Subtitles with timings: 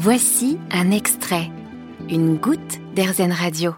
[0.00, 1.50] Voici un extrait,
[2.08, 3.74] une goutte d'Airzen Radio.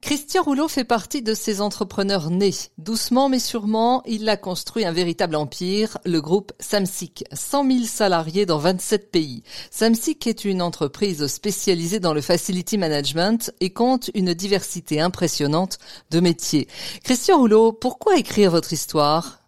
[0.00, 2.54] Christian Rouleau fait partie de ces entrepreneurs nés.
[2.78, 7.24] Doucement mais sûrement, il a construit un véritable empire, le groupe Samsic.
[7.34, 9.42] 100 000 salariés dans 27 pays.
[9.70, 15.76] Samsic est une entreprise spécialisée dans le facility management et compte une diversité impressionnante
[16.10, 16.68] de métiers.
[17.02, 19.43] Christian Rouleau, pourquoi écrire votre histoire?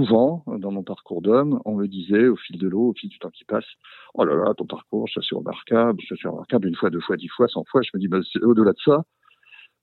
[0.00, 3.18] Souvent, dans mon parcours d'homme, on me disait au fil de l'eau, au fil du
[3.18, 3.66] temps qui passe,
[4.14, 7.16] oh là là, ton parcours, ça c'est remarquable, ça c'est remarquable, une fois, deux fois,
[7.16, 7.82] dix fois, cent fois.
[7.82, 9.04] Je me dis, bah, au-delà de ça,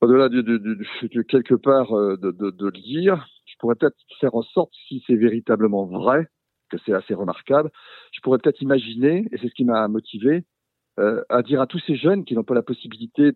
[0.01, 2.33] au-delà de, quelque part euh, de,
[2.65, 6.27] le dire, je pourrais peut-être faire en sorte, si c'est véritablement vrai,
[6.69, 7.69] que c'est assez remarquable,
[8.11, 10.45] je pourrais peut-être imaginer, et c'est ce qui m'a motivé,
[10.99, 13.31] euh, à dire à tous ces jeunes qui n'ont pas la possibilité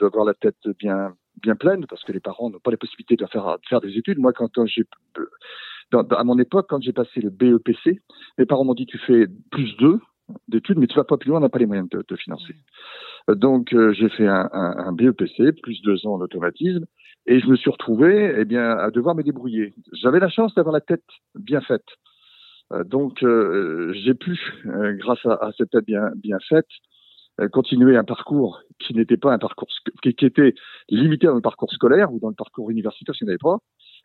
[0.00, 3.26] d'avoir la tête bien bien pleine, parce que les parents n'ont pas la possibilité de
[3.26, 4.18] faire, de faire des études.
[4.18, 4.84] Moi, quand, j'ai
[5.92, 8.00] à mon époque, quand j'ai passé le BEPC,
[8.38, 10.00] mes parents m'ont dit tu fais plus deux
[10.48, 12.54] d'études, mais tu vas pas plus loin, on n'a pas les moyens de te financer.
[13.28, 16.86] Donc euh, j'ai fait un, un, un, BEPC, plus deux ans d'automatisme,
[17.26, 19.74] et je me suis retrouvé eh bien, à devoir me débrouiller.
[19.92, 21.86] J'avais la chance d'avoir la tête bien faite.
[22.72, 24.38] Euh, donc euh, j'ai pu,
[24.98, 26.68] grâce à, à, cette tête bien, bien faite,
[27.50, 29.66] continuer un parcours qui n'était pas un parcours
[30.02, 30.54] qui, qui, était
[30.90, 33.58] limité dans le parcours scolaire ou dans le parcours universitaire, s'il n'y avait pas,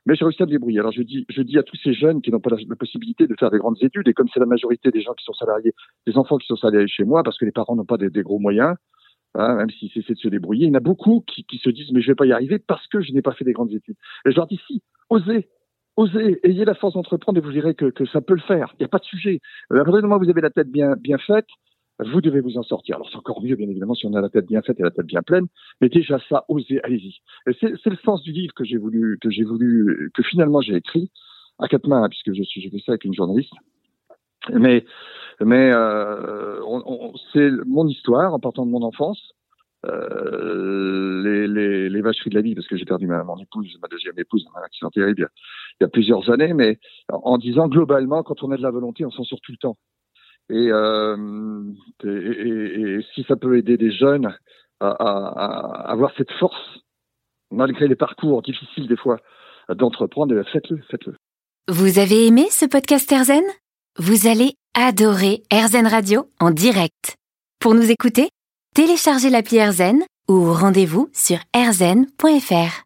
[0.07, 0.79] mais j'ai réussi à me débrouiller.
[0.79, 3.35] Alors je dis, je dis à tous ces jeunes qui n'ont pas la, possibilité de
[3.37, 5.73] faire des grandes études, et comme c'est la majorité des gens qui sont salariés,
[6.07, 8.39] des enfants qui sont salariés chez moi, parce que les parents n'ont pas des, gros
[8.39, 8.75] moyens,
[9.35, 10.65] Hein, même s'ils essaient de se débrouiller.
[10.65, 12.87] Il y en a beaucoup qui, se disent mais je vais pas y arriver parce
[12.87, 13.97] que je n'ai pas fait des grandes études.
[14.25, 15.47] Et je leur dis si, osez,
[15.95, 18.73] osez, ayez la force d'entreprendre et vous verrez que, que, ça peut le faire.
[18.75, 19.39] Il n'y a pas de sujet.
[19.69, 21.45] À partir vous avez la tête bien faite,
[21.99, 22.95] vous devez vous en sortir.
[22.95, 24.91] Alors c'est encore mieux, bien évidemment, si on a la tête bien faite et la
[24.91, 25.47] tête bien pleine.
[25.81, 27.15] Mais déjà ça, osez, allez-y.
[27.59, 31.11] C'est le sens du livre que j'ai voulu, que j'ai voulu, que finalement j'ai écrit
[31.59, 33.53] à quatre mains, puisque je suis, j'ai fait ça avec une journaliste.
[34.53, 34.85] Mais
[35.41, 36.59] mais euh,
[37.33, 39.33] c'est mon histoire en partant de mon enfance.
[39.85, 43.77] Euh, les, les, les, vacheries de la vie, parce que j'ai perdu ma, mon épouse,
[43.79, 45.29] ma deuxième épouse, un accident terrible
[45.79, 46.79] il y, a, plusieurs années, mais
[47.09, 49.77] en disant globalement, quand on a de la volonté, on s'en sort tout le temps.
[50.49, 51.63] Et, euh,
[52.03, 54.33] et, et, et, si ça peut aider des jeunes
[54.79, 56.79] à, à, à, avoir cette force,
[57.51, 59.19] malgré les parcours difficiles des fois
[59.69, 61.15] d'entreprendre, eh faites-le, faites-le.
[61.67, 63.43] Vous avez aimé ce podcast Erzen
[63.97, 67.15] Vous allez adorer Erzen Radio en direct.
[67.59, 68.29] Pour nous écouter,
[68.73, 72.83] téléchargez l'appli Erzen ou rendez-vous sur erzen.fr.